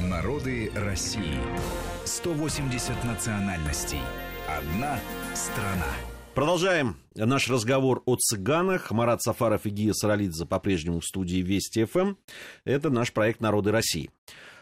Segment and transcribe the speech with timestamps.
[0.00, 1.38] Народы России.
[2.04, 4.00] 180 национальностей.
[4.46, 4.98] Одна
[5.34, 5.86] страна.
[6.34, 8.90] Продолжаем наш разговор о цыганах.
[8.90, 12.16] Марат Сафаров и Гия Саралидзе по-прежнему в студии Вести ФМ.
[12.64, 14.10] Это наш проект «Народы России».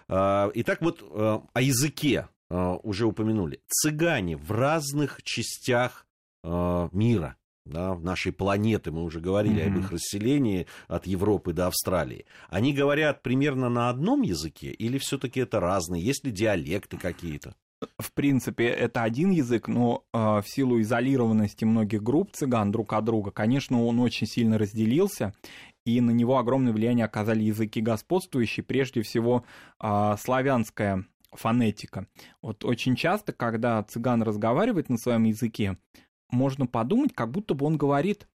[0.06, 3.60] А, итак, вот а, о языке а, уже упомянули.
[3.66, 6.06] Цыгане в разных частях
[6.44, 9.68] мира, да, нашей планеты, мы уже говорили mm-hmm.
[9.68, 12.26] об их расселении от Европы до Австралии.
[12.48, 16.02] Они говорят примерно на одном языке или все-таки это разные?
[16.02, 17.54] Есть ли диалекты какие-то?
[17.98, 23.04] в принципе, это один язык, но э, в силу изолированности многих групп цыган друг от
[23.04, 25.34] друга, конечно, он очень сильно разделился,
[25.84, 29.44] и на него огромное влияние оказали языки господствующие, прежде всего
[29.82, 32.06] э, славянская фонетика.
[32.42, 35.76] Вот очень часто, когда цыган разговаривает на своем языке,
[36.34, 38.28] можно подумать, как будто бы он говорит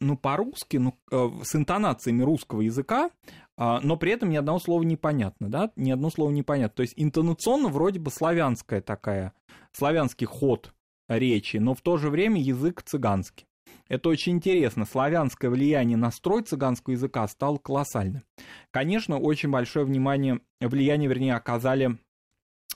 [0.00, 3.10] ну, по-русски, ну, э, с интонациями русского языка,
[3.56, 6.74] а, но при этом ни одного слова непонятно, да, ни одно слово непонятно.
[6.76, 9.32] То есть интонационно вроде бы славянская такая,
[9.72, 10.72] славянский ход
[11.08, 13.46] речи, но в то же время язык цыганский.
[13.88, 14.86] Это очень интересно.
[14.86, 18.22] Славянское влияние на строй цыганского языка стало колоссальным.
[18.70, 21.98] Конечно, очень большое внимание, влияние, вернее, оказали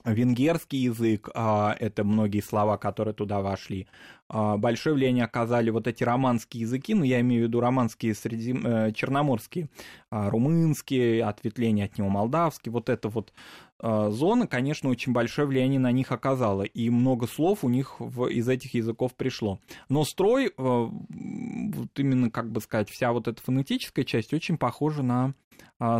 [0.04, 3.86] венгерский язык, а, это многие слова, которые туда вошли,
[4.28, 8.54] а, большое влияние оказали вот эти романские языки, ну, я имею в виду романские среди,
[8.62, 9.68] э, черноморские,
[10.10, 13.32] а, румынские, ответвления от него молдавские, вот эта вот
[13.80, 18.48] зона, конечно, очень большое влияние на них оказала, и много слов у них в, из
[18.48, 19.60] этих языков пришло.
[19.88, 25.04] Но строй, э, вот именно, как бы сказать, вся вот эта фонетическая часть очень похожа
[25.04, 25.34] на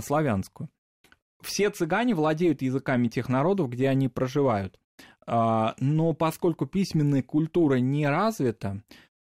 [0.03, 0.69] славянскую
[1.43, 4.79] все цыгане владеют языками тех народов, где они проживают.
[5.27, 8.83] А, но поскольку письменная культура не развита,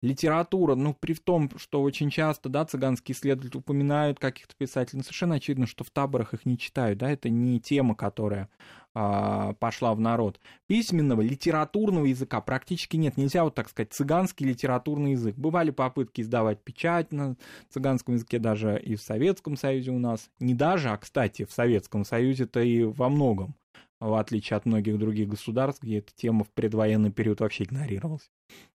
[0.02, 5.36] литература, ну, при том, что очень часто, да, цыганские исследователи упоминают каких-то писателей, но совершенно
[5.36, 8.50] очевидно, что в таборах их не читают, да, это не тема, которая
[8.94, 10.40] а, пошла в народ.
[10.68, 15.36] Письменного, литературного языка практически нет, нельзя вот так сказать, цыганский литературный язык.
[15.36, 17.36] Бывали попытки издавать печать на
[17.70, 22.06] цыганском языке даже и в Советском Союзе у нас, не даже, а, кстати, в Советском
[22.06, 23.56] Союзе-то и во многом
[24.00, 28.30] в отличие от многих других государств, где эта тема в предвоенный период вообще игнорировалась.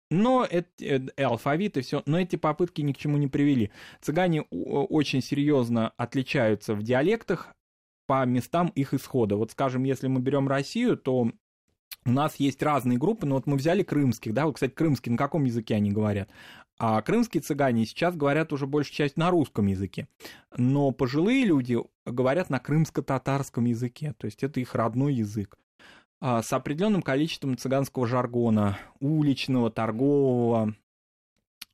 [0.09, 3.71] Но это, э, алфавит и все, но эти попытки ни к чему не привели.
[4.01, 7.55] Цыгане очень серьезно отличаются в диалектах
[8.07, 9.37] по местам их исхода.
[9.37, 11.31] Вот, скажем, если мы берем Россию, то
[12.05, 15.17] у нас есть разные группы, но вот мы взяли крымских, да, вот, кстати, крымские, на
[15.17, 16.29] каком языке они говорят?
[16.83, 20.07] А крымские цыгане сейчас говорят уже большую часть на русском языке.
[20.57, 21.77] Но пожилые люди
[22.07, 25.59] говорят на крымско-татарском языке, то есть это их родной язык.
[26.19, 30.73] А, с определенным количеством цыганского жаргона, уличного, торгового,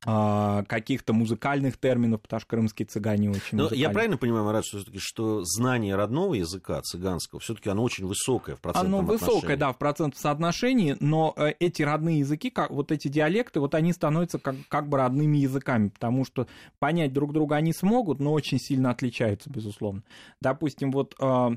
[0.00, 5.42] каких-то музыкальных терминов, потому что крымские цыгане очень Но Я правильно понимаю, Марат, что, что
[5.42, 9.34] знание родного языка цыганского, все-таки оно очень высокое в процентном Оно отношении.
[9.34, 13.74] высокое, да, в процентном соотношении, но э, эти родные языки, как, вот эти диалекты, вот
[13.74, 16.46] они становятся как, как бы родными языками, потому что
[16.78, 20.04] понять друг друга они смогут, но очень сильно отличаются, безусловно.
[20.40, 21.54] Допустим, вот а,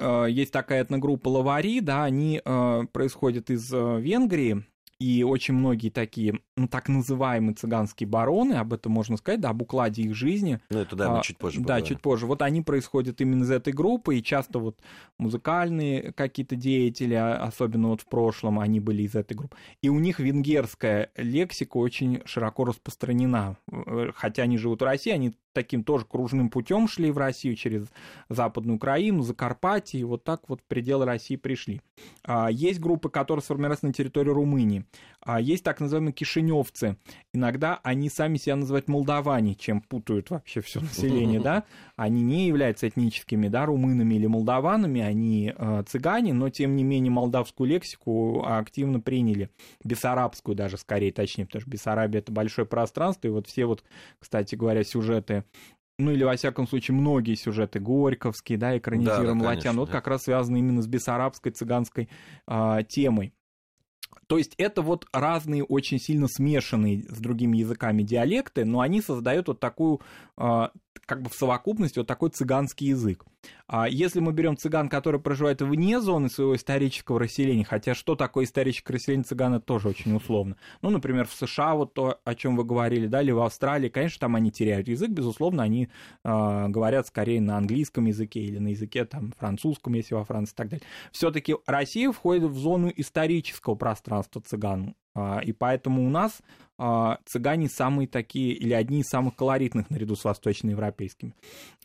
[0.00, 4.64] Э, есть такая этногруппа Лавари, да, они э, происходят из э, Венгрии,
[5.00, 9.62] и очень многие такие, ну, так называемые цыганские бароны, об этом можно сказать, да, об
[9.62, 10.60] укладе их жизни.
[10.68, 12.26] Ну, это да, мы а, чуть позже Да, чуть позже.
[12.26, 14.78] Вот они происходят именно из этой группы, и часто вот
[15.16, 19.56] музыкальные какие-то деятели, а, особенно вот в прошлом, они были из этой группы.
[19.80, 23.56] И у них венгерская лексика очень широко распространена.
[24.14, 27.86] Хотя они живут в России, они таким тоже кружным путем шли в Россию через
[28.28, 31.80] Западную Украину, Закарпатье, и вот так вот в пределы России пришли.
[32.24, 34.84] А, есть группы, которые сформировались на территории Румынии.
[35.22, 36.96] А есть так называемые кишиневцы.
[37.34, 41.64] Иногда они сами себя называют молдаване, чем путают вообще все население, да.
[41.96, 47.10] Они не являются этническими, да, румынами или молдаванами, они э, цыгане, но тем не менее
[47.10, 49.50] молдавскую лексику активно приняли,
[49.84, 53.84] бессарабскую даже скорее, точнее, потому что Бессарабия это большое пространство, и вот все вот,
[54.18, 55.44] кстати говоря, сюжеты
[56.00, 59.92] ну или, во всяком случае, многие сюжеты Горьковские, да, экранизируем да, да, вот да.
[59.92, 62.08] как раз связаны именно с бессарабской цыганской
[62.46, 63.34] а, темой.
[64.30, 69.48] То есть это вот разные очень сильно смешанные с другими языками диалекты, но они создают
[69.48, 70.02] вот такую
[70.36, 70.70] а,
[71.06, 73.24] как бы в совокупности вот такой цыганский язык.
[73.66, 78.44] А если мы берем цыган, которые проживают вне зоны своего исторического расселения, хотя что такое
[78.44, 80.56] историческое расселение цыган, тоже очень условно.
[80.82, 84.20] Ну, например, в США, вот то, о чем вы говорили, да, или в Австралии, конечно,
[84.20, 85.88] там они теряют язык, безусловно, они
[86.24, 90.56] э, говорят скорее на английском языке или на языке там французском, если во Франции и
[90.56, 90.86] так далее.
[91.12, 94.94] Все-таки Россия входит в зону исторического пространства цыган.
[95.14, 96.40] А, и поэтому у нас
[97.26, 101.34] цыгане самые такие, или одни из самых колоритных наряду с восточноевропейскими.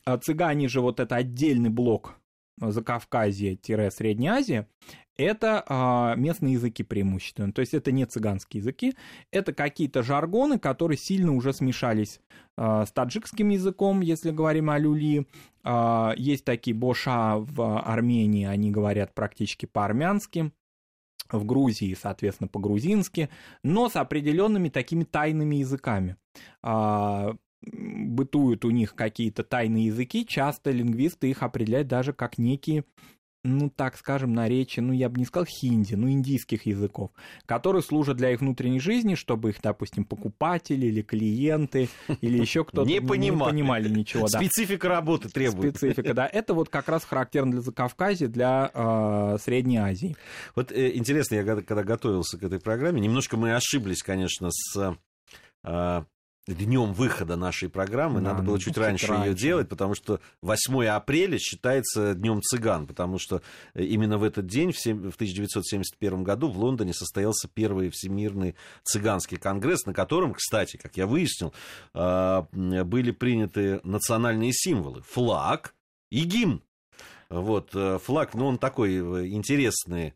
[0.04, 2.14] А цыгане же вот это отдельный блок
[2.60, 4.68] Закавказье-Средняя Азия,
[5.18, 7.52] это а, местные языки преимущественно.
[7.52, 8.94] То есть это не цыганские языки,
[9.30, 12.20] это какие-то жаргоны, которые сильно уже смешались
[12.56, 15.26] а, с таджикским языком, если говорим о люли.
[15.64, 20.52] А, есть такие боша в Армении, они говорят практически по-армянски
[21.30, 23.28] в Грузии, соответственно, по-грузински,
[23.62, 26.16] но с определенными такими тайными языками.
[26.62, 32.84] А, бытуют у них какие-то тайные языки, часто лингвисты их определяют даже как некие
[33.46, 37.10] ну, так скажем, наречия, ну, я бы не сказал хинди, ну, индийских языков,
[37.46, 41.88] которые служат для их внутренней жизни, чтобы их, допустим, покупатели или клиенты
[42.20, 43.52] или еще кто-то не, понимали.
[43.52, 44.26] не понимали ничего.
[44.28, 44.38] Да.
[44.38, 45.76] Специфика работы требует.
[45.76, 46.26] Специфика, да.
[46.26, 50.16] Это вот как раз характерно для Закавказья, для э, Средней Азии.
[50.54, 54.96] Вот э, интересно, я когда, когда готовился к этой программе, немножко мы ошиблись, конечно, с
[55.64, 56.04] э,
[56.46, 58.20] днем выхода нашей программы.
[58.20, 62.40] Да, Надо было ну, чуть раньше, раньше ее делать, потому что 8 апреля считается днем
[62.42, 63.42] цыган, потому что
[63.74, 68.54] э, именно в этот день, в 1971 году, в Лондоне состоялся первый Всемирный
[68.84, 71.52] цыганский конгресс, на котором, кстати, как я выяснил,
[71.94, 75.02] а, были приняты национальные символы.
[75.02, 75.74] Флаг
[76.10, 76.62] и гимн.
[77.28, 80.14] Вот, э, флаг, ну, он такой э, интересный,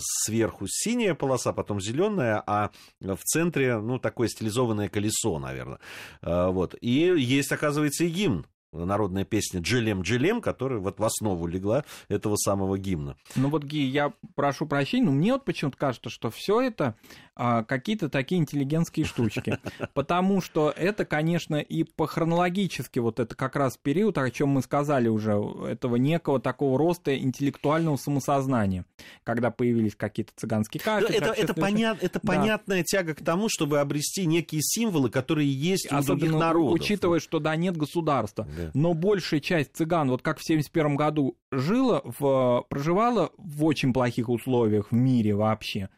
[0.00, 2.70] сверху синяя полоса, потом зеленая, а
[3.00, 5.78] в центре, ну, такое стилизованное колесо, наверное.
[6.22, 6.74] Э, вот.
[6.80, 12.36] И есть, оказывается, и гимн народная песня «Джилем, Джилем», которая вот в основу легла этого
[12.36, 13.16] самого гимна.
[13.36, 16.96] Ну вот, Ги, я прошу прощения, но мне вот почему-то кажется, что все это
[17.42, 19.58] а, какие-то такие интеллигентские штучки.
[19.94, 24.60] Потому что это, конечно, и по хронологически вот это как раз период, о чем мы
[24.60, 25.32] сказали уже,
[25.66, 28.84] этого некого такого роста интеллектуального самосознания,
[29.24, 31.14] когда появились какие-то цыганские кафедры.
[31.14, 32.26] Это, это, понят, это да.
[32.34, 36.74] понятная тяга к тому, чтобы обрести некие символы, которые есть у Особенно других народов.
[36.74, 38.46] учитывая, что да, нет государства.
[38.74, 44.28] Но большая часть цыган, вот как в 71 году жила, в, проживала в очень плохих
[44.28, 45.88] условиях в мире вообще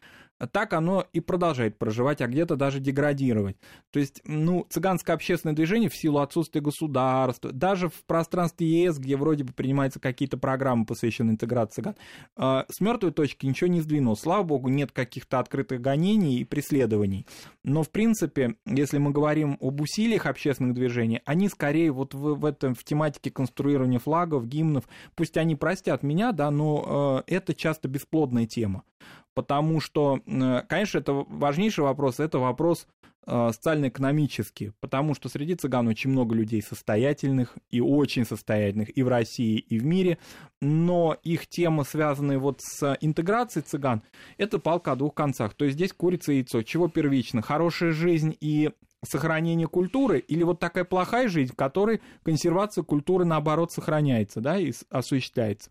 [0.47, 3.57] так оно и продолжает проживать, а где-то даже деградировать.
[3.91, 9.15] То есть, ну, цыганское общественное движение в силу отсутствия государства, даже в пространстве ЕС, где
[9.15, 11.95] вроде бы принимаются какие-то программы, посвященные интеграции цыган,
[12.37, 14.21] э, с мертвой точки ничего не сдвинулось.
[14.21, 17.25] Слава богу, нет каких-то открытых гонений и преследований.
[17.63, 22.45] Но, в принципе, если мы говорим об усилиях общественных движений, они скорее вот в, в
[22.45, 24.85] этом, в тематике конструирования флагов, гимнов,
[25.15, 28.83] пусть они простят меня, да, но э, это часто бесплодная тема
[29.33, 32.87] потому что, э, конечно, это важнейший вопрос, это вопрос
[33.25, 39.07] э, социально-экономический, потому что среди цыган очень много людей состоятельных и очень состоятельных и в
[39.07, 40.17] России, и в мире,
[40.61, 44.03] но их темы, связанные вот с интеграцией цыган,
[44.37, 45.53] это палка о двух концах.
[45.53, 46.61] То есть здесь курица и яйцо.
[46.63, 47.41] Чего первично?
[47.41, 48.71] Хорошая жизнь и
[49.05, 54.71] сохранение культуры или вот такая плохая жизнь, в которой консервация культуры, наоборот, сохраняется, да, и
[54.89, 55.69] осуществляется.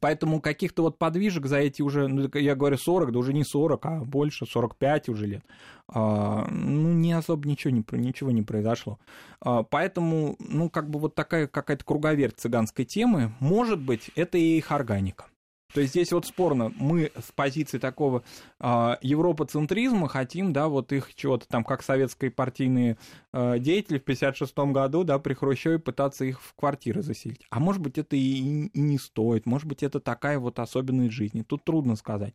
[0.00, 3.86] Поэтому каких-то вот подвижек за эти уже, ну, я говорю 40, да уже не 40,
[3.86, 5.44] а больше, 45 уже лет,
[5.88, 8.98] а, ну, не особо ничего не, ничего не произошло.
[9.40, 14.56] А, поэтому, ну, как бы вот такая какая-то круговерть цыганской темы, может быть, это и
[14.58, 15.26] их органика.
[15.72, 18.22] То есть здесь вот спорно, мы с позиции такого
[18.60, 22.96] э, европоцентризма хотим, да, вот их чего-то там, как советские партийные
[23.32, 27.44] э, деятели в 56 году, да, при Хрущеве пытаться их в квартиры заселить.
[27.50, 31.42] А может быть, это и, и не стоит, может быть, это такая вот особенность жизни.
[31.42, 32.34] Тут трудно сказать.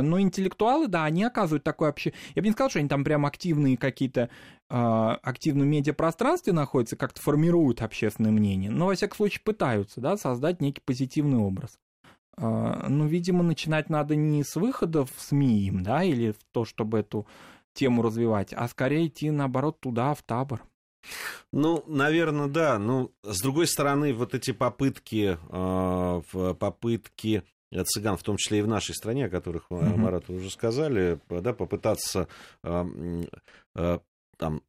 [0.00, 2.12] Но интеллектуалы, да, они оказывают такое вообще...
[2.34, 4.30] Я бы не сказал, что они там прям активные какие-то,
[4.70, 10.16] э, активно в медиапространстве находятся, как-то формируют общественное мнение, но, во всяком случае, пытаются, да,
[10.16, 11.78] создать некий позитивный образ.
[12.36, 16.64] А, ну, видимо, начинать надо не с выхода в СМИ им, да, или в то,
[16.64, 17.26] чтобы эту
[17.74, 20.62] тему развивать, а скорее идти, наоборот, туда, в табор.
[21.52, 22.78] Ну, наверное, да.
[22.78, 27.42] Ну, с другой стороны, вот эти попытки, э, попытки
[27.84, 29.96] цыган, в том числе и в нашей стране, о которых mm-hmm.
[29.96, 32.28] Марат уже сказали, да, попытаться
[32.62, 33.24] э,
[33.74, 33.98] э,
[34.36, 34.62] там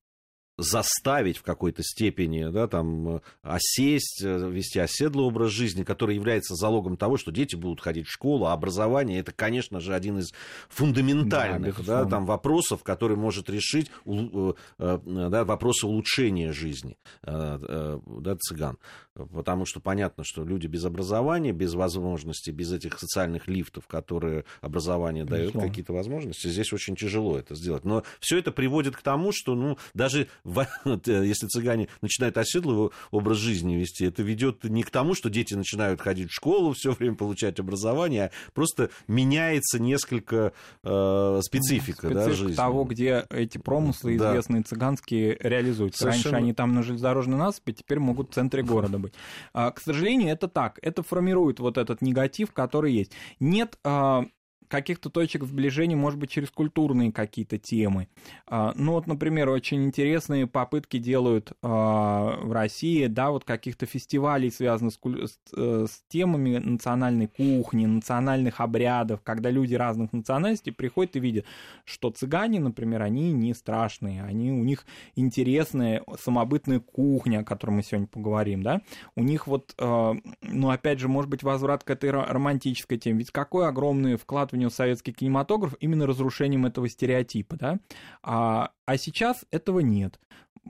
[0.58, 6.96] заставить в какой-то степени, да, там, осесть, э, вести оседлый образ жизни, который является залогом
[6.96, 10.32] того, что дети будут ходить в школу, а образование это, конечно же, один из
[10.70, 18.36] фундаментальных да, да, там, вопросов, который может решить э, э, да, вопросы улучшения жизни да,
[18.40, 18.78] цыган.
[19.14, 25.24] Потому что понятно, что люди без образования, без возможностей, без этих социальных лифтов, которые образование
[25.24, 27.86] дает какие-то возможности, здесь очень тяжело это сделать.
[27.86, 33.76] Но все это приводит к тому, что ну, даже если цыгане начинают оседлый образ жизни
[33.76, 37.60] вести, это ведет не к тому, что дети начинают ходить в школу, все время получать
[37.60, 42.56] образование, а просто меняется несколько э, специфика, специфика да, жизни.
[42.56, 44.32] того, где эти промыслы да.
[44.32, 46.04] известные цыганские реализуются.
[46.04, 46.34] Совершенно...
[46.34, 49.14] Раньше они там на железнодорожной насыпи, теперь могут в центре города быть.
[49.54, 50.80] А, к сожалению, это так.
[50.82, 53.12] Это формирует вот этот негатив, который есть.
[53.40, 54.26] Нет а,
[54.74, 58.08] каких-то точек сближения, может быть, через культурные какие-то темы.
[58.48, 64.50] А, ну вот, например, очень интересные попытки делают а, в России, да, вот каких-то фестивалей,
[64.50, 71.20] связанных с, э, с темами национальной кухни, национальных обрядов, когда люди разных национальностей приходят и
[71.20, 71.46] видят,
[71.86, 77.84] что цыгане, например, они не страшные, они, у них интересная самобытная кухня, о которой мы
[77.84, 78.82] сегодня поговорим, да,
[79.16, 83.30] у них вот, а, ну, опять же, может быть, возврат к этой романтической теме, ведь
[83.30, 87.80] какой огромный вклад в принес советский кинематограф именно разрушением этого стереотипа, да,
[88.22, 90.20] а, а сейчас этого нет.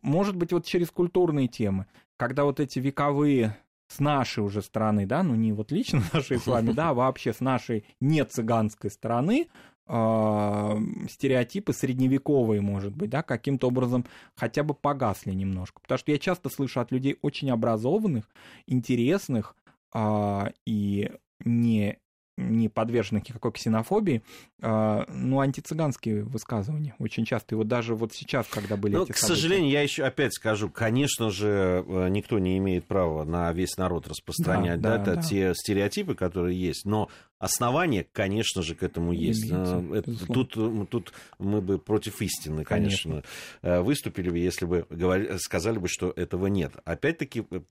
[0.02, 1.86] Может быть, вот через культурные темы,
[2.18, 3.58] когда вот эти вековые
[3.88, 7.34] с нашей уже стороны, да, ну не вот лично нашей с вами, да, а вообще
[7.34, 9.48] с нашей не цыганской стороны,
[9.88, 10.76] э,
[11.10, 15.82] стереотипы средневековые, может быть, да, каким-то образом хотя бы погасли немножко.
[15.82, 18.28] Потому что я часто слышу от людей очень образованных,
[18.66, 19.56] интересных
[19.94, 21.12] э, и
[21.46, 22.00] не
[22.38, 24.24] не подверженных никакой ксенофобии,
[24.62, 27.56] а, ну, антицыганские высказывания очень часто.
[27.56, 29.42] И вот даже вот сейчас, когда были ну, эти К события...
[29.42, 34.08] сожалению, я еще опять скажу, конечно же, э, никто не имеет права на весь народ
[34.08, 35.22] распространять да, да, да, да.
[35.22, 37.10] те стереотипы, которые есть, но
[37.44, 39.52] основания, конечно же, к этому есть.
[39.52, 40.54] Имеется, Это, тут,
[40.90, 43.24] тут мы бы против истины, конечно, конечно.
[43.62, 46.74] Э, выступили бы, если бы говорили, сказали бы, что этого нет.
[46.86, 47.62] Опять-таки, э,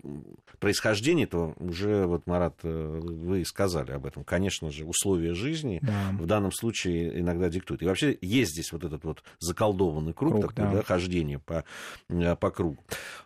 [0.59, 4.25] происхождение этого уже, вот, Марат, вы сказали об этом.
[4.25, 6.11] Конечно же, условия жизни да.
[6.12, 7.83] в данном случае иногда диктует.
[7.83, 10.73] И вообще есть здесь вот этот вот заколдованный круг, круг такой, да.
[10.79, 11.64] Да, хождение по,
[12.09, 12.79] э, по кругу.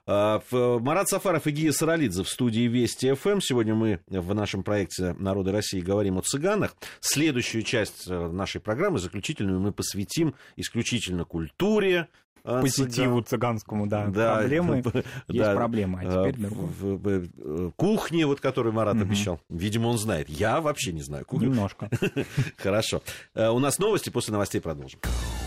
[0.07, 3.41] А, Марат Сафаров и Гия Саралидзе в студии Вести ФМ.
[3.41, 6.77] Сегодня мы в нашем проекте «Народы России» говорим о цыганах.
[7.01, 12.09] Следующую часть э, нашей программы, заключительную, мы посвятим исключительно культуре,
[12.45, 14.07] а, позитиву цыганскому, да.
[14.07, 19.03] да проблемы да, есть проблема, а теперь в, в, в, кухне, вот которую Марат угу.
[19.03, 19.41] обещал.
[19.49, 20.29] Видимо, он знает.
[20.29, 21.49] Я вообще не знаю кухню.
[21.49, 21.91] Немножко.
[22.57, 23.03] Хорошо.
[23.35, 25.01] Э, у нас новости, после новостей продолжим.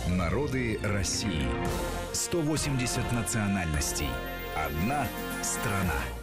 [0.09, 1.47] Народы России.
[2.11, 4.09] 180 национальностей.
[4.57, 5.07] Одна
[5.41, 6.18] страна.